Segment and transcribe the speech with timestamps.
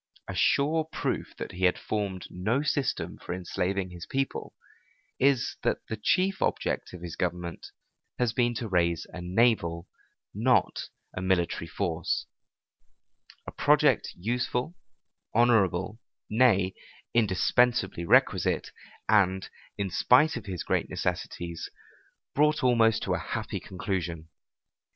[0.27, 4.55] A sure proof that he had formed no system for enslaving his people
[5.19, 7.67] is, that the chief object of his government
[8.17, 9.87] has been to raise a naval,
[10.33, 12.25] not a military force;
[13.45, 14.75] a project useful,
[15.35, 15.99] honorable,
[16.31, 16.73] nay,
[17.13, 18.71] indispensably requisite,
[19.07, 21.69] and, in spite of his great necessities,
[22.33, 24.29] brought almost to a happy conclusion.